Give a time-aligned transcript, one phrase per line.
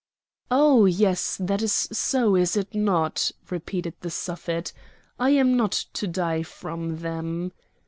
[0.49, 0.85] "Oh!
[0.87, 4.73] yes, that is so, is it not?" repeated the Suffet,
[5.19, 7.51] "I am not to die from them!"